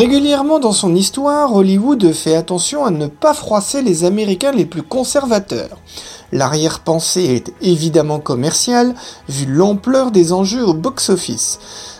Régulièrement 0.00 0.60
dans 0.60 0.72
son 0.72 0.94
histoire, 0.94 1.54
Hollywood 1.54 2.14
fait 2.14 2.34
attention 2.34 2.86
à 2.86 2.90
ne 2.90 3.06
pas 3.06 3.34
froisser 3.34 3.82
les 3.82 4.04
Américains 4.04 4.50
les 4.50 4.64
plus 4.64 4.80
conservateurs. 4.82 5.76
L'arrière-pensée 6.32 7.24
est 7.24 7.52
évidemment 7.60 8.18
commerciale, 8.18 8.94
vu 9.28 9.44
l'ampleur 9.44 10.10
des 10.10 10.32
enjeux 10.32 10.64
au 10.64 10.72
box-office. 10.72 11.58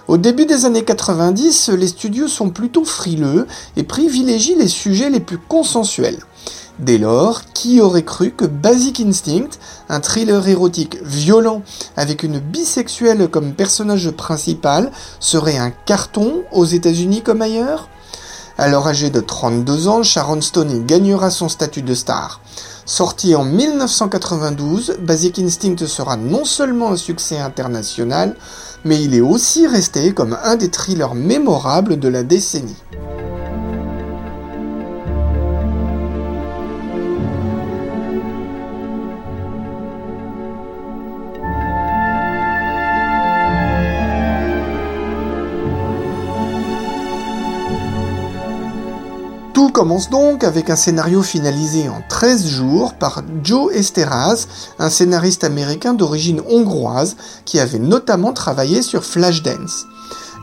Au 0.09 0.17
début 0.17 0.47
des 0.47 0.65
années 0.65 0.83
90, 0.83 1.69
les 1.77 1.89
studios 1.89 2.29
sont 2.29 2.49
plutôt 2.49 2.87
frileux 2.87 3.47
et 3.77 3.83
privilégient 3.83 4.57
les 4.57 4.69
sujets 4.69 5.11
les 5.11 5.21
plus 5.21 5.37
consensuels. 5.37 6.21
Dès 6.81 6.97
lors, 6.97 7.43
qui 7.53 7.83
aurait 7.83 8.05
cru 8.05 8.31
que 8.31 8.47
Basic 8.47 9.01
Instinct, 9.01 9.51
un 9.91 10.01
thriller 10.01 10.49
érotique 10.49 10.97
violent 11.03 11.61
avec 11.95 12.23
une 12.23 12.39
bisexuelle 12.39 13.29
comme 13.29 13.53
personnage 13.53 14.11
principal, 14.13 14.91
serait 15.21 15.59
un 15.59 15.71
carton 15.71 16.43
aux 16.53 16.65
États-Unis 16.65 17.21
comme 17.21 17.43
ailleurs? 17.43 17.91
Alors 18.57 18.89
âgé 18.89 19.11
de 19.11 19.21
32 19.21 19.89
ans, 19.89 20.03
Sharon 20.03 20.41
Stone 20.41 20.87
gagnera 20.87 21.31
son 21.31 21.51
statut 21.51 21.83
de 21.83 21.95
star. 21.95 22.41
Sorti 22.87 23.35
en 23.35 23.45
1992, 23.45 24.97
Basic 25.03 25.39
Instinct 25.39 25.87
sera 25.87 26.17
non 26.17 26.47
seulement 26.47 26.93
un 26.93 26.97
succès 26.97 27.39
international, 27.39 28.37
mais 28.87 29.03
il 29.03 29.15
est 29.15 29.21
aussi 29.21 29.67
resté 29.67 30.15
comme 30.15 30.37
un 30.43 30.57
des 30.57 30.71
thrillers 30.71 31.15
mémorables 31.15 31.99
de 31.99 32.09
la 32.09 32.23
décennie. 32.23 32.77
Tout 49.71 49.83
commence 49.83 50.11
donc 50.11 50.43
avec 50.43 50.69
un 50.69 50.75
scénario 50.75 51.23
finalisé 51.23 51.89
en 51.89 52.03
13 52.09 52.45
jours 52.49 52.95
par 52.95 53.23
Joe 53.45 53.73
Esteras, 53.73 54.49
un 54.81 54.91
scénariste 54.91 55.45
américain 55.45 55.95
d'origine 55.95 56.43
hongroise 56.49 57.17
qui 57.45 57.61
avait 57.61 57.79
notamment 57.79 58.33
travaillé 58.33 58.83
sur 58.83 59.05
Flashdance. 59.05 59.87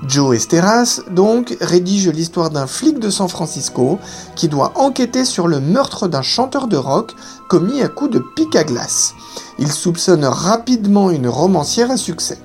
Joe 0.07 0.37
Esteras, 0.37 1.01
donc, 1.11 1.57
rédige 1.59 2.07
l'histoire 2.07 2.51
d'un 2.51 2.67
flic 2.67 2.99
de 2.99 3.09
San 3.09 3.27
Francisco 3.27 3.99
qui 4.37 4.47
doit 4.47 4.71
enquêter 4.75 5.25
sur 5.25 5.49
le 5.49 5.59
meurtre 5.59 6.07
d'un 6.07 6.21
chanteur 6.21 6.69
de 6.69 6.77
rock 6.77 7.13
commis 7.49 7.81
à 7.81 7.89
coups 7.89 8.11
de 8.11 8.23
pic 8.37 8.55
à 8.55 8.63
glace. 8.63 9.13
Il 9.59 9.69
soupçonne 9.69 10.23
rapidement 10.23 11.11
une 11.11 11.27
romancière 11.27 11.91
à 11.91 11.97
succès. 11.97 12.39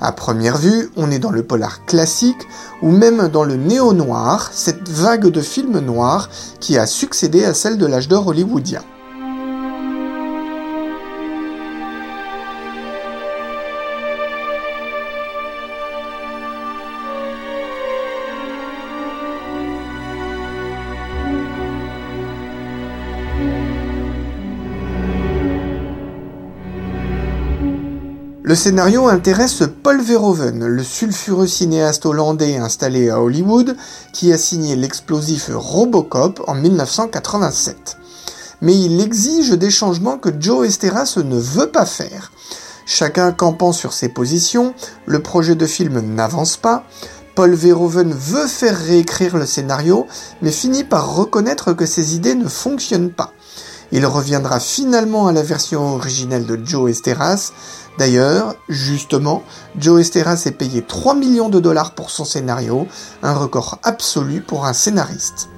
À 0.00 0.12
première 0.12 0.58
vue, 0.58 0.90
on 0.96 1.10
est 1.10 1.18
dans 1.18 1.32
le 1.32 1.42
polar 1.42 1.84
classique 1.84 2.46
ou 2.82 2.90
même 2.90 3.28
dans 3.28 3.42
le 3.42 3.56
néo-noir, 3.56 4.50
cette 4.52 4.88
vague 4.88 5.26
de 5.26 5.40
films 5.40 5.80
noirs 5.80 6.30
qui 6.60 6.78
a 6.78 6.86
succédé 6.86 7.44
à 7.44 7.52
celle 7.52 7.78
de 7.78 7.86
l'âge 7.86 8.06
d'or 8.06 8.28
hollywoodien. 8.28 8.82
Le 28.48 28.54
scénario 28.54 29.08
intéresse 29.08 29.62
Paul 29.82 30.00
Verhoeven, 30.00 30.64
le 30.64 30.82
sulfureux 30.82 31.46
cinéaste 31.46 32.06
hollandais 32.06 32.56
installé 32.56 33.10
à 33.10 33.20
Hollywood, 33.20 33.76
qui 34.14 34.32
a 34.32 34.38
signé 34.38 34.74
l'explosif 34.74 35.50
Robocop 35.54 36.42
en 36.46 36.54
1987. 36.54 37.98
Mais 38.62 38.74
il 38.74 39.02
exige 39.02 39.50
des 39.50 39.68
changements 39.68 40.16
que 40.16 40.30
Joe 40.40 40.66
Esteras 40.66 41.18
ne 41.22 41.36
veut 41.36 41.66
pas 41.66 41.84
faire. 41.84 42.32
Chacun 42.86 43.32
campant 43.32 43.72
sur 43.72 43.92
ses 43.92 44.08
positions, 44.08 44.72
le 45.04 45.18
projet 45.18 45.54
de 45.54 45.66
film 45.66 46.00
n'avance 46.00 46.56
pas. 46.56 46.84
Paul 47.34 47.52
Verhoeven 47.52 48.14
veut 48.14 48.46
faire 48.46 48.78
réécrire 48.78 49.36
le 49.36 49.44
scénario, 49.44 50.06
mais 50.40 50.52
finit 50.52 50.84
par 50.84 51.16
reconnaître 51.16 51.74
que 51.74 51.84
ses 51.84 52.16
idées 52.16 52.34
ne 52.34 52.48
fonctionnent 52.48 53.12
pas. 53.12 53.34
Il 53.92 54.04
reviendra 54.06 54.60
finalement 54.60 55.28
à 55.28 55.32
la 55.32 55.42
version 55.42 55.94
originelle 55.94 56.46
de 56.46 56.58
Joe 56.64 56.90
Esteras, 56.90 57.52
D'ailleurs, 57.98 58.54
justement, 58.68 59.42
Joe 59.76 60.02
Esteras 60.02 60.44
est 60.46 60.52
payé 60.52 60.82
3 60.82 61.16
millions 61.16 61.48
de 61.48 61.58
dollars 61.58 61.96
pour 61.96 62.10
son 62.10 62.24
scénario, 62.24 62.86
un 63.24 63.34
record 63.34 63.80
absolu 63.82 64.40
pour 64.40 64.66
un 64.66 64.72
scénariste. 64.72 65.48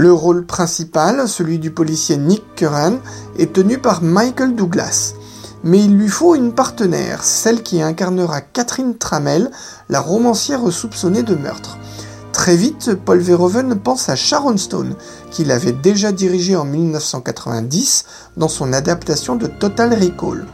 Le 0.00 0.14
rôle 0.14 0.46
principal, 0.46 1.28
celui 1.28 1.58
du 1.58 1.72
policier 1.72 2.16
Nick 2.16 2.54
Curran, 2.54 3.00
est 3.36 3.52
tenu 3.52 3.76
par 3.76 4.02
Michael 4.02 4.54
Douglas 4.54 5.12
mais 5.62 5.84
il 5.84 5.94
lui 5.94 6.08
faut 6.08 6.34
une 6.34 6.54
partenaire, 6.54 7.22
celle 7.22 7.62
qui 7.62 7.82
incarnera 7.82 8.40
Catherine 8.40 8.96
Tramel, 8.96 9.50
la 9.90 10.00
romancière 10.00 10.72
soupçonnée 10.72 11.22
de 11.22 11.34
meurtre. 11.34 11.76
Très 12.32 12.56
vite, 12.56 12.94
Paul 12.94 13.18
Verhoeven 13.18 13.78
pense 13.78 14.08
à 14.08 14.16
Sharon 14.16 14.56
Stone, 14.56 14.94
qu'il 15.30 15.50
avait 15.50 15.72
déjà 15.72 16.12
dirigé 16.12 16.56
en 16.56 16.64
1990 16.64 18.06
dans 18.38 18.48
son 18.48 18.72
adaptation 18.72 19.36
de 19.36 19.48
Total 19.48 19.92
Recall. 19.92 20.46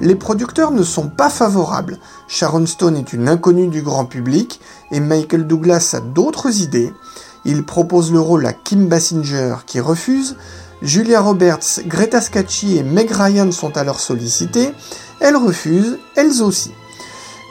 Les 0.00 0.16
producteurs 0.16 0.72
ne 0.72 0.82
sont 0.82 1.08
pas 1.08 1.30
favorables. 1.30 1.98
Sharon 2.26 2.66
Stone 2.66 2.96
est 2.96 3.12
une 3.12 3.28
inconnue 3.28 3.68
du 3.68 3.82
grand 3.82 4.06
public 4.06 4.60
et 4.90 4.98
Michael 4.98 5.46
Douglas 5.46 5.94
a 5.96 6.00
d'autres 6.00 6.60
idées. 6.60 6.92
Il 7.44 7.64
propose 7.64 8.12
le 8.12 8.20
rôle 8.20 8.46
à 8.46 8.52
Kim 8.52 8.88
Basinger 8.88 9.56
qui 9.66 9.80
refuse, 9.80 10.36
Julia 10.82 11.20
Roberts, 11.20 11.80
Greta 11.86 12.20
Scacchi 12.20 12.76
et 12.76 12.82
Meg 12.82 13.10
Ryan 13.10 13.52
sont 13.52 13.76
alors 13.76 14.00
sollicitées. 14.00 14.72
Elles 15.20 15.36
refusent, 15.36 15.98
elles 16.16 16.42
aussi. 16.42 16.72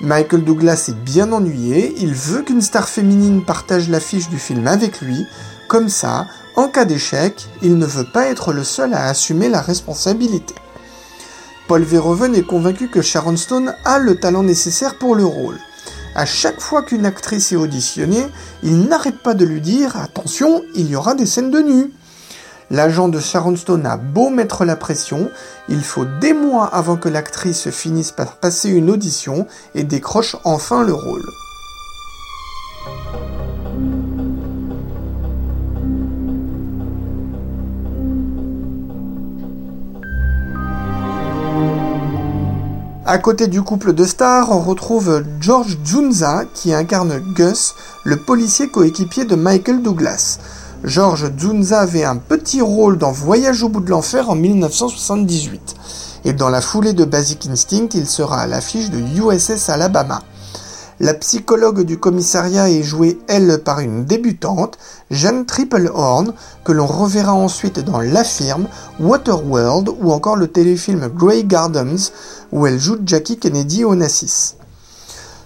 Michael 0.02 0.44
Douglas 0.44 0.86
est 0.90 1.04
bien 1.04 1.32
ennuyé, 1.32 1.94
il 2.00 2.14
veut 2.14 2.42
qu'une 2.42 2.62
star 2.62 2.90
féminine 2.90 3.46
partage 3.46 3.88
l'affiche 3.88 4.30
du 4.30 4.40
film 4.40 4.68
avec 4.68 5.00
lui, 5.00 5.26
comme 5.70 5.90
ça, 5.90 6.26
en 6.56 6.68
cas 6.68 6.86
d'échec, 6.86 7.48
il 7.62 7.78
ne 7.78 7.86
veut 7.86 8.08
pas 8.12 8.26
être 8.26 8.52
le 8.52 8.64
seul 8.64 8.94
à 8.94 9.06
assumer 9.06 9.48
la 9.48 9.62
responsabilité. 9.62 10.56
Paul 11.68 11.84
Verhoeven 11.84 12.36
est 12.36 12.46
convaincu 12.46 12.90
que 12.90 13.02
Sharon 13.02 13.38
Stone 13.38 13.74
a 13.86 14.00
le 14.00 14.20
talent 14.20 14.44
nécessaire 14.44 14.98
pour 14.98 15.16
le 15.16 15.24
rôle. 15.24 15.60
À 16.14 16.26
chaque 16.26 16.60
fois 16.60 16.84
qu'une 16.84 17.06
actrice 17.06 17.54
est 17.54 17.56
auditionnée, 17.58 18.26
il 18.64 18.86
n'arrête 18.88 19.20
pas 19.20 19.34
de 19.34 19.46
lui 19.46 19.62
dire 19.62 19.96
Attention, 19.96 20.62
il 20.76 20.90
y 20.90 20.96
aura 20.96 21.16
des 21.16 21.26
scènes 21.26 21.52
de 21.52 21.60
nu. 21.60 21.94
L'agent 22.70 23.08
de 23.08 23.20
Sharon 23.20 23.56
Stone 23.56 23.86
a 23.86 23.98
beau 23.98 24.30
mettre 24.30 24.66
la 24.66 24.76
pression, 24.76 25.30
il 25.70 25.84
faut 25.84 26.06
des 26.22 26.34
mois 26.34 26.68
avant 26.68 26.98
que 26.98 27.10
l'actrice 27.10 27.70
finisse 27.70 28.12
par 28.12 28.38
passer 28.38 28.70
une 28.70 28.90
audition 28.90 29.46
et 29.76 29.84
décroche 29.84 30.36
enfin 30.44 30.84
le 30.84 30.94
rôle. 30.94 31.24
À 43.04 43.18
côté 43.18 43.48
du 43.48 43.64
couple 43.64 43.94
de 43.94 44.06
stars, 44.06 44.52
on 44.52 44.60
retrouve 44.60 45.24
George 45.40 45.80
Junza 45.84 46.44
qui 46.54 46.72
incarne 46.72 47.18
Gus, 47.34 47.74
le 48.04 48.18
policier 48.18 48.68
coéquipier 48.68 49.26
de 49.26 49.36
Michael 49.36 49.82
Douglas. 49.82 50.38
George 50.84 51.32
Zunza 51.40 51.80
avait 51.80 52.04
un 52.04 52.18
petit 52.18 52.62
rôle 52.62 53.00
dans 53.00 53.12
Voyage 53.12 53.64
au 53.64 53.70
bout 53.70 53.82
de 53.82 53.90
l'enfer 53.90 54.30
en 54.30 54.36
1978. 54.36 55.76
et 56.26 56.34
dans 56.34 56.50
la 56.50 56.62
foulée 56.62 56.94
de 56.94 57.04
Basic 57.04 57.48
Instinct, 57.48 57.90
il 57.96 58.06
sera 58.06 58.42
à 58.42 58.48
l'affiche 58.48 58.92
de 58.92 59.00
USS 59.00 59.70
Alabama. 59.70 60.22
La 61.04 61.16
psychologue 61.16 61.82
du 61.82 61.98
commissariat 61.98 62.70
est 62.70 62.84
jouée, 62.84 63.20
elle, 63.28 63.64
par 63.64 63.80
une 63.80 64.06
débutante, 64.06 64.78
Jeanne 65.10 65.48
Triplehorn, 65.48 66.32
que 66.64 66.72
l'on 66.72 66.86
reverra 66.86 67.34
ensuite 67.34 67.80
dans 67.80 68.02
La 68.02 68.24
Firme, 68.24 68.68
Waterworld 69.00 69.90
ou 70.00 70.12
encore 70.12 70.36
le 70.36 70.48
téléfilm 70.48 71.08
Grey 71.08 71.44
Gardens, 71.44 72.12
où 72.52 72.68
elle 72.68 72.80
joue 72.80 72.98
Jackie 73.04 73.40
Kennedy 73.40 73.84
Onassis. 73.84 74.54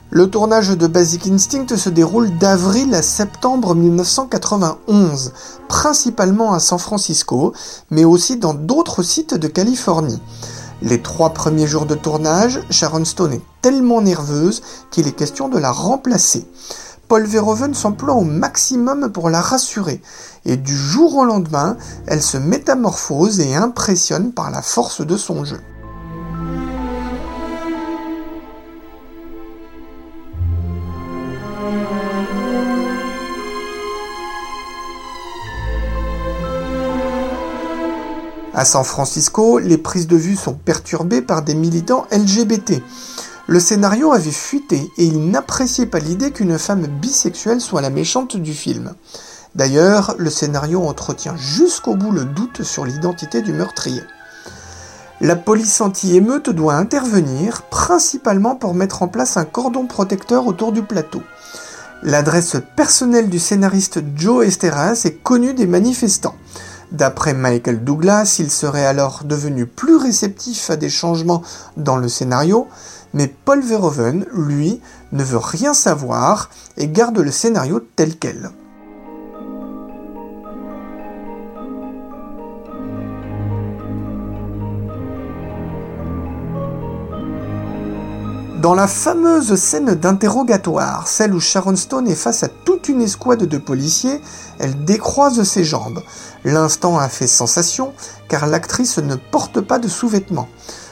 Le 0.09 0.29
tournage 0.29 0.71
de 0.71 0.87
Basic 0.87 1.25
Instinct 1.27 1.77
se 1.77 1.89
déroule 1.89 2.37
d'avril 2.37 2.93
à 2.93 3.01
septembre 3.01 3.75
1991, 3.75 5.31
principalement 5.69 6.51
à 6.51 6.59
San 6.59 6.79
Francisco, 6.79 7.53
mais 7.91 8.03
aussi 8.03 8.35
dans 8.35 8.53
d'autres 8.53 9.03
sites 9.03 9.35
de 9.35 9.47
Californie. 9.47 10.19
Les 10.81 11.01
trois 11.01 11.29
premiers 11.33 11.67
jours 11.67 11.85
de 11.85 11.95
tournage, 11.95 12.59
Sharon 12.69 13.05
Stone 13.05 13.33
est 13.33 13.41
tellement 13.61 14.01
nerveuse 14.01 14.61
qu'il 14.91 15.07
est 15.07 15.15
question 15.15 15.47
de 15.47 15.57
la 15.57 15.71
remplacer. 15.71 16.45
Paul 17.07 17.25
Verhoeven 17.25 17.73
s'emploie 17.73 18.15
au 18.15 18.23
maximum 18.23 19.11
pour 19.11 19.29
la 19.29 19.39
rassurer, 19.39 20.01
et 20.43 20.57
du 20.57 20.75
jour 20.75 21.15
au 21.15 21.23
lendemain, 21.23 21.77
elle 22.07 22.21
se 22.21 22.37
métamorphose 22.37 23.39
et 23.39 23.55
impressionne 23.55 24.33
par 24.33 24.51
la 24.51 24.61
force 24.61 25.01
de 25.01 25.15
son 25.15 25.45
jeu. 25.45 25.61
À 38.57 38.63
San 38.63 38.85
Francisco, 38.85 39.59
les 39.59 39.77
prises 39.77 40.07
de 40.07 40.15
vue 40.15 40.37
sont 40.37 40.53
perturbées 40.53 41.21
par 41.21 41.41
des 41.41 41.55
militants 41.55 42.07
LGBT. 42.09 42.81
Le 43.47 43.59
scénario 43.59 44.13
avait 44.13 44.31
fuité 44.31 44.89
et 44.97 45.03
il 45.03 45.29
n'appréciait 45.29 45.87
pas 45.87 45.99
l'idée 45.99 46.31
qu'une 46.31 46.57
femme 46.57 46.87
bisexuelle 46.87 47.59
soit 47.59 47.81
la 47.81 47.89
méchante 47.89 48.37
du 48.37 48.53
film. 48.53 48.93
D'ailleurs, 49.55 50.15
le 50.17 50.29
scénario 50.29 50.83
entretient 50.83 51.35
jusqu'au 51.35 51.95
bout 51.95 52.11
le 52.11 52.23
doute 52.23 52.63
sur 52.63 52.85
l'identité 52.85 53.41
du 53.41 53.51
meurtrier. 53.51 54.03
La 55.19 55.35
police 55.35 55.81
anti-émeute 55.81 56.49
doit 56.49 56.75
intervenir, 56.75 57.63
principalement 57.63 58.55
pour 58.55 58.73
mettre 58.73 59.03
en 59.03 59.09
place 59.09 59.35
un 59.35 59.43
cordon 59.43 59.85
protecteur 59.85 60.47
autour 60.47 60.71
du 60.71 60.81
plateau. 60.81 61.21
L'adresse 62.03 62.55
personnelle 62.77 63.29
du 63.29 63.39
scénariste 63.39 63.99
Joe 64.15 64.45
Esteras 64.45 65.01
est 65.03 65.21
connue 65.23 65.53
des 65.53 65.67
manifestants. 65.67 66.35
D'après 66.91 67.33
Michael 67.33 67.83
Douglas, 67.83 68.37
il 68.39 68.51
serait 68.51 68.85
alors 68.85 69.23
devenu 69.23 69.65
plus 69.65 69.95
réceptif 69.97 70.69
à 70.69 70.75
des 70.75 70.89
changements 70.89 71.41
dans 71.77 71.97
le 71.97 72.07
scénario, 72.07 72.67
mais 73.13 73.27
Paul 73.27 73.61
Verhoeven, 73.61 74.25
lui, 74.33 74.81
ne 75.11 75.23
veut 75.23 75.37
rien 75.37 75.73
savoir 75.73 76.49
et 76.77 76.87
garde 76.87 77.17
le 77.17 77.31
scénario 77.31 77.81
tel 77.95 78.17
quel. 78.17 78.51
Dans 88.65 88.73
la 88.73 88.87
fameuse 88.87 89.53
scène 89.57 89.93
d'interrogatoire, 89.93 91.07
celle 91.07 91.35
où 91.35 91.39
Sharon 91.39 91.75
Stone 91.75 92.07
est 92.07 92.15
face 92.15 92.41
à 92.41 92.47
toute 92.47 92.89
une 92.89 93.03
escouade 93.03 93.43
de 93.43 93.57
policiers, 93.59 94.19
elle 94.57 94.85
décroise 94.85 95.43
ses 95.43 95.63
jambes. 95.63 96.01
L'instant 96.43 96.97
a 96.97 97.07
fait 97.07 97.27
sensation 97.27 97.93
car 98.27 98.47
l'actrice 98.47 98.97
ne 98.97 99.17
porte 99.17 99.61
pas 99.61 99.77
de 99.77 99.87
sous-vêtements. 99.87 100.49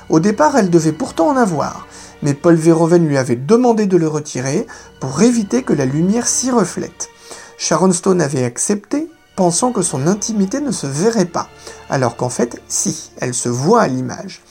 Au 0.09 0.19
départ, 0.19 0.55
elle 0.55 0.69
devait 0.69 0.91
pourtant 0.91 1.29
en 1.29 1.35
avoir, 1.35 1.87
mais 2.21 2.35
Paul 2.35 2.53
Verhoeven 2.53 3.07
lui 3.07 3.17
avait 3.17 3.35
demandé 3.35 3.87
de 3.87 3.97
le 3.97 4.07
retirer 4.07 4.67
pour 4.99 5.23
éviter 5.23 5.63
que 5.63 5.73
la 5.73 5.85
lumière 5.85 6.27
s'y 6.27 6.51
reflète. 6.51 7.09
Sharon 7.57 7.91
Stone 7.91 8.21
avait 8.21 8.43
accepté, 8.43 9.09
pensant 9.35 9.71
que 9.71 9.81
son 9.81 10.05
intimité 10.05 10.61
ne 10.61 10.71
se 10.71 10.85
verrait 10.85 11.25
pas, 11.25 11.49
alors 11.89 12.17
qu'en 12.17 12.29
fait, 12.29 12.61
si, 12.67 13.09
elle 13.19 13.33
se 13.33 13.49
voit 13.49 13.81
à 13.81 13.87
l'image. 13.87 14.43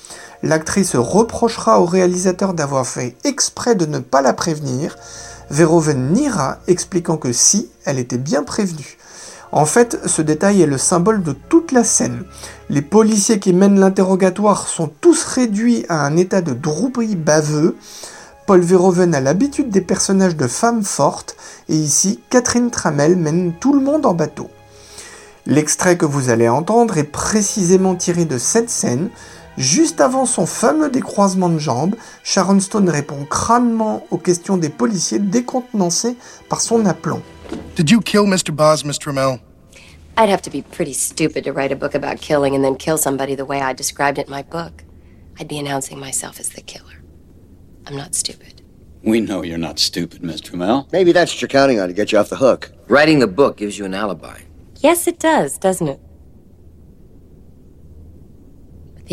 L'actrice 0.43 0.97
reprochera 0.97 1.81
au 1.81 1.85
réalisateur 1.85 2.53
d'avoir 2.53 2.87
fait 2.87 3.17
exprès 3.25 3.75
de 3.75 3.87
ne 3.87 4.01
pas 4.01 4.23
la 4.23 4.33
prévenir. 4.33 4.97
Verhoeven 5.51 6.13
niera, 6.13 6.59
expliquant 6.67 7.17
que 7.17 7.33
si, 7.33 7.69
elle 7.85 7.99
était 7.99 8.19
bien 8.19 8.43
prévenue. 8.43 8.99
En 9.53 9.67
fait, 9.67 9.99
ce 10.07 10.23
détail 10.23 10.63
est 10.63 10.67
le 10.67 10.79
symbole 10.79 11.23
de 11.23 11.33
toute 11.33 11.73
la 11.73 11.85
scène. 11.85 12.25
Les 12.71 12.81
policiers 12.83 13.39
qui 13.39 13.53
mènent 13.53 13.79
l'interrogatoire 13.79 14.67
sont 14.67 14.91
tous 15.01 15.25
réduits 15.25 15.85
à 15.91 16.05
un 16.07 16.17
état 16.17 16.41
de 16.41 16.55
drouperie 16.55 17.17
baveux. 17.17 17.77
Paul 18.47 18.61
Verhoeven 18.61 19.15
a 19.15 19.21
l'habitude 19.21 19.69
des 19.69 19.83
personnages 19.83 20.37
de 20.37 20.47
femmes 20.47 20.83
fortes, 20.83 21.37
et 21.69 21.77
ici, 21.77 22.21
Catherine 22.31 22.71
Tramel 22.71 23.15
mène 23.17 23.53
tout 23.61 23.75
le 23.75 23.81
monde 23.81 24.07
en 24.07 24.15
bateau. 24.15 24.49
L'extrait 25.45 25.99
que 25.99 26.07
vous 26.07 26.31
allez 26.31 26.49
entendre 26.49 26.97
est 26.99 27.05
précisément 27.05 27.95
tiré 27.95 28.25
de 28.25 28.39
cette 28.39 28.71
scène, 28.71 29.11
Juste 29.59 30.01
avant 30.01 30.25
son 30.25 30.47
fameux 30.47 30.91
décroisement 30.91 31.51
de 31.51 31.59
jambes, 31.59 31.95
Sharon 32.23 32.59
Stone 32.61 32.89
répond 32.89 33.27
crânement 33.27 34.07
aux 34.11 34.17
questions 34.17 34.57
des 34.57 34.71
policiers 34.71 35.19
décontenancés 35.19 36.17
par 36.49 36.61
son 36.61 36.87
aplomb. 36.87 37.23
Did 37.77 37.91
you 37.91 38.01
kill 38.01 38.25
Mr. 38.25 38.51
Boz, 38.51 38.85
Miss 38.85 38.99
Trammell? 38.99 39.41
I'd 40.17 40.31
have 40.31 40.43
to 40.43 40.51
be 40.51 40.63
pretty 40.63 40.95
stupid 40.95 41.45
to 41.45 41.53
write 41.53 41.73
a 41.73 41.77
book 41.77 41.95
about 41.95 42.21
killing 42.21 42.55
and 42.55 42.65
then 42.65 42.77
kill 42.77 42.97
somebody 42.97 43.35
the 43.35 43.45
way 43.45 43.61
I 43.61 43.75
described 43.75 44.19
it 44.19 44.27
in 44.27 44.31
my 44.31 44.43
book. 44.43 44.85
I'd 45.39 45.49
be 45.49 45.59
announcing 45.59 45.99
myself 45.99 46.39
as 46.41 46.51
the 46.51 46.63
killer. 46.63 47.03
I'm 47.87 47.97
not 47.97 48.15
stupid. 48.15 48.63
We 49.03 49.21
know 49.21 49.43
you're 49.43 49.59
not 49.59 49.79
stupid, 49.79 50.23
Miss 50.23 50.41
Trammell. 50.41 50.91
Maybe 50.93 51.13
that's 51.13 51.33
what 51.35 51.43
you're 51.43 51.49
counting 51.49 51.81
on 51.81 51.89
to 51.89 51.95
get 51.95 52.13
you 52.13 52.19
off 52.19 52.29
the 52.29 52.37
hook. 52.37 52.71
Writing 52.89 53.19
the 53.19 53.27
book 53.27 53.57
gives 53.57 53.79
you 53.79 53.85
an 53.85 53.95
alibi. 53.95 54.41
Yes, 54.81 55.07
it 55.07 55.19
does, 55.19 55.59
doesn't 55.59 55.89
it? 55.89 56.01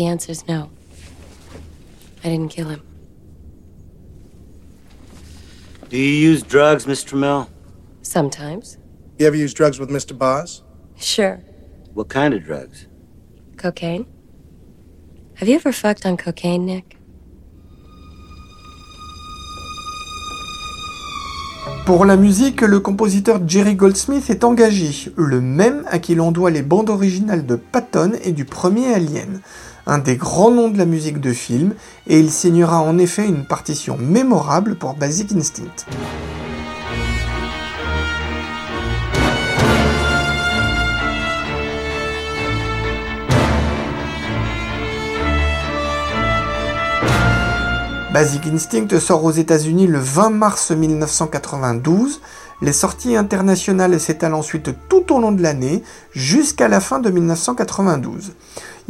The 0.00 0.06
answer's 0.06 0.48
no. 0.48 0.70
I 2.24 2.30
didn't 2.30 2.48
kill 2.48 2.70
him. 2.70 2.80
Do 5.90 5.98
you 5.98 6.30
use 6.30 6.42
drugs, 6.42 6.86
Miss 6.86 7.04
Trammell? 7.04 7.48
Sometimes. 8.00 8.78
You 9.18 9.26
ever 9.26 9.36
use 9.36 9.52
drugs 9.52 9.78
with 9.78 9.90
Mr. 9.90 10.16
Boz? 10.16 10.62
Sure. 10.96 11.42
What 11.92 12.08
kind 12.08 12.32
of 12.32 12.42
drugs? 12.42 12.86
Cocaine? 13.58 14.06
Have 15.34 15.50
you 15.50 15.56
ever 15.56 15.70
fucked 15.70 16.06
on 16.06 16.16
cocaine, 16.16 16.64
Nick? 16.64 16.96
Pour 21.84 22.06
la 22.06 22.16
musique, 22.16 22.62
le 22.62 22.80
compositeur 22.80 23.46
Jerry 23.46 23.74
Goldsmith 23.74 24.30
est 24.30 24.44
engagé, 24.44 25.12
le 25.16 25.42
même 25.42 25.84
à 25.90 25.98
qui 25.98 26.14
l'on 26.14 26.32
doit 26.32 26.50
les 26.50 26.62
bandes 26.62 26.88
originales 26.88 27.44
de 27.44 27.56
Patton 27.56 28.12
et 28.24 28.32
du 28.32 28.46
premier 28.46 28.94
Alien 28.94 29.42
un 29.86 29.98
des 29.98 30.16
grands 30.16 30.50
noms 30.50 30.68
de 30.68 30.78
la 30.78 30.86
musique 30.86 31.20
de 31.20 31.32
film, 31.32 31.74
et 32.06 32.18
il 32.18 32.30
signera 32.30 32.80
en 32.80 32.98
effet 32.98 33.26
une 33.26 33.44
partition 33.44 33.96
mémorable 33.98 34.76
pour 34.76 34.94
Basic 34.94 35.32
Instinct. 35.32 35.86
Basic 48.12 48.44
Instinct 48.48 48.98
sort 48.98 49.22
aux 49.22 49.30
États-Unis 49.30 49.86
le 49.86 50.00
20 50.00 50.30
mars 50.30 50.72
1992. 50.72 52.20
Les 52.60 52.72
sorties 52.72 53.14
internationales 53.14 54.00
s'étalent 54.00 54.34
ensuite 54.34 54.70
tout 54.88 55.14
au 55.14 55.20
long 55.20 55.30
de 55.30 55.40
l'année 55.40 55.84
jusqu'à 56.10 56.66
la 56.66 56.80
fin 56.80 56.98
de 56.98 57.08
1992. 57.08 58.32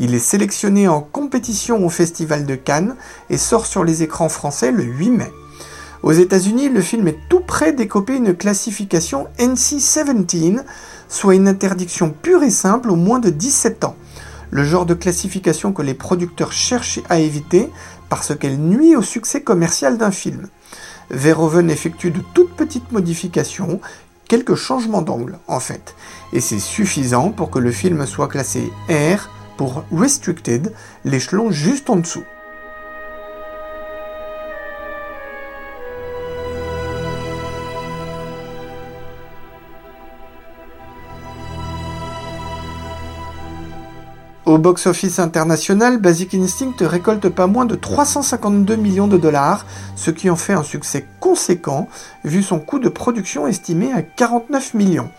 Il 0.02 0.14
est 0.14 0.18
sélectionné 0.18 0.88
en 0.88 1.02
compétition 1.02 1.84
au 1.84 1.90
Festival 1.90 2.46
de 2.46 2.54
Cannes 2.54 2.96
et 3.28 3.36
sort 3.36 3.66
sur 3.66 3.84
les 3.84 4.02
écrans 4.02 4.30
français 4.30 4.72
le 4.72 4.82
8 4.82 5.10
mai. 5.10 5.32
Aux 6.02 6.12
États-Unis, 6.12 6.70
le 6.70 6.80
film 6.80 7.06
est 7.06 7.18
tout 7.28 7.40
près 7.40 7.74
d'écoper 7.74 8.16
une 8.16 8.34
classification 8.34 9.26
NC-17, 9.38 10.64
soit 11.06 11.34
une 11.34 11.46
interdiction 11.46 12.08
pure 12.08 12.42
et 12.42 12.50
simple 12.50 12.90
au 12.90 12.96
moins 12.96 13.18
de 13.18 13.28
17 13.28 13.84
ans. 13.84 13.94
Le 14.50 14.64
genre 14.64 14.86
de 14.86 14.94
classification 14.94 15.74
que 15.74 15.82
les 15.82 15.92
producteurs 15.92 16.52
cherchent 16.52 17.00
à 17.10 17.18
éviter 17.18 17.68
parce 18.08 18.34
qu'elle 18.34 18.56
nuit 18.56 18.96
au 18.96 19.02
succès 19.02 19.42
commercial 19.42 19.98
d'un 19.98 20.10
film. 20.10 20.48
Verhoeven 21.10 21.68
effectue 21.68 22.10
de 22.10 22.22
toutes 22.32 22.56
petites 22.56 22.90
modifications, 22.90 23.82
quelques 24.26 24.54
changements 24.54 25.02
d'angle 25.02 25.38
en 25.46 25.60
fait, 25.60 25.94
et 26.32 26.40
c'est 26.40 26.58
suffisant 26.58 27.32
pour 27.32 27.50
que 27.50 27.58
le 27.58 27.70
film 27.70 28.06
soit 28.06 28.28
classé 28.28 28.72
R 28.88 29.28
pour 29.60 29.84
Restricted, 29.92 30.72
l'échelon 31.04 31.50
juste 31.50 31.90
en 31.90 31.96
dessous. 31.96 32.24
Au 44.46 44.56
box-office 44.56 45.18
international, 45.18 45.98
Basic 45.98 46.32
Instinct 46.32 46.76
récolte 46.80 47.28
pas 47.28 47.46
moins 47.46 47.66
de 47.66 47.74
352 47.74 48.76
millions 48.76 49.08
de 49.08 49.18
dollars, 49.18 49.66
ce 49.94 50.10
qui 50.10 50.30
en 50.30 50.36
fait 50.36 50.54
un 50.54 50.62
succès 50.62 51.04
conséquent, 51.20 51.86
vu 52.24 52.42
son 52.42 52.60
coût 52.60 52.78
de 52.78 52.88
production 52.88 53.46
estimé 53.46 53.92
à 53.92 54.00
49 54.00 54.72
millions. 54.72 55.10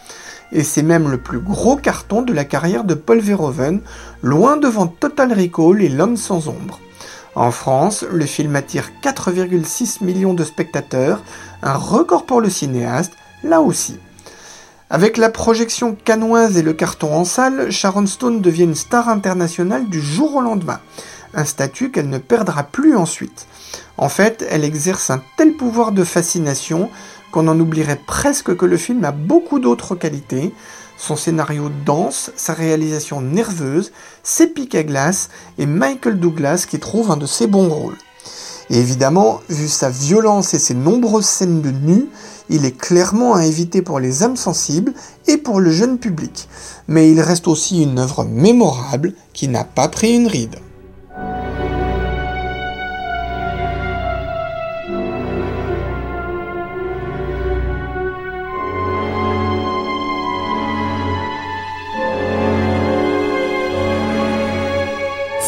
Et 0.52 0.64
c'est 0.64 0.84
même 0.84 1.10
le 1.10 1.18
plus 1.18 1.40
gros 1.40 1.78
carton 1.78 2.22
de 2.22 2.34
la 2.34 2.44
carrière 2.44 2.84
de 2.84 2.94
Paul 2.94 3.20
Verhoeven, 3.20 3.82
loin 4.22 4.58
devant 4.58 4.88
Total 4.88 5.32
Recall 5.32 5.82
et 5.82 5.90
L'homme 5.90 6.18
sans 6.18 6.48
ombre. 6.48 6.80
En 7.36 7.52
France, 7.52 8.04
le 8.12 8.26
film 8.26 8.56
attire 8.58 8.90
4,6 9.02 10.04
millions 10.04 10.34
de 10.34 10.44
spectateurs, 10.44 11.24
un 11.64 11.76
record 11.76 12.26
pour 12.26 12.42
le 12.42 12.50
cinéaste, 12.50 13.14
là 13.44 13.62
aussi. 13.62 13.98
Avec 14.90 15.16
la 15.16 15.30
projection 15.30 15.96
canoise 15.96 16.58
et 16.58 16.64
le 16.64 16.74
carton 16.74 17.16
en 17.16 17.24
salle, 17.24 17.72
Sharon 17.72 18.06
Stone 18.06 18.42
devient 18.42 18.64
une 18.64 18.76
star 18.76 19.08
internationale 19.08 19.88
du 19.88 20.02
jour 20.02 20.36
au 20.36 20.42
lendemain, 20.42 20.82
un 21.34 21.46
statut 21.46 21.92
qu'elle 21.92 22.10
ne 22.10 22.18
perdra 22.18 22.64
plus 22.64 22.98
ensuite. 22.98 23.48
En 23.98 24.10
fait, 24.10 24.46
elle 24.50 24.66
exerce 24.66 25.10
un 25.10 25.22
tel 25.38 25.54
pouvoir 25.54 25.94
de 25.94 26.04
fascination 26.04 26.90
qu'on 27.32 27.48
en 27.48 27.60
oublierait 27.60 28.02
presque 28.06 28.56
que 28.56 28.66
le 28.66 28.78
film 28.78 29.04
a 29.06 29.12
beaucoup 29.12 29.60
d'autres 29.60 29.96
qualités, 29.96 30.54
son 30.98 31.16
scénario 31.16 31.72
dense, 31.86 32.32
sa 32.36 32.54
réalisation 32.54 33.22
nerveuse, 33.22 33.92
ses 34.24 34.48
pics 34.48 34.76
à 34.76 34.84
glace 34.84 35.30
et 35.58 35.66
Michael 35.66 36.20
Douglas 36.20 36.66
qui 36.70 36.80
trouve 36.80 37.10
un 37.10 37.18
de 37.18 37.26
ses 37.26 37.48
bons 37.48 37.70
rôles. 37.70 37.98
Et 38.70 38.78
évidemment, 38.78 39.42
vu 39.50 39.68
sa 39.68 39.90
violence 39.90 40.54
et 40.54 40.60
ses 40.60 40.76
nombreuses 40.76 41.26
scènes 41.26 41.62
de 41.62 41.72
nu, 41.72 42.06
il 42.50 42.66
est 42.66 42.78
clairement 42.78 43.34
à 43.34 43.46
éviter 43.46 43.82
pour 43.82 44.00
les 44.00 44.24
âmes 44.24 44.38
sensibles 44.38 44.94
et 45.28 45.38
pour 45.38 45.60
le 45.60 45.72
jeune 45.72 45.98
public. 45.98 46.48
Mais 46.88 47.12
il 47.12 47.20
reste 47.20 47.48
aussi 47.48 47.84
une 47.84 48.00
œuvre 48.00 48.24
mémorable 48.24 49.14
qui 49.34 49.48
n'a 49.48 49.64
pas 49.64 49.88
pris 49.88 50.16
une 50.16 50.28
ride. 50.28 50.56